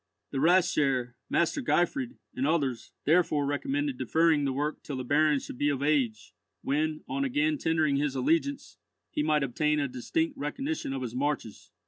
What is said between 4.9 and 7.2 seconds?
the Baron should be of age, when,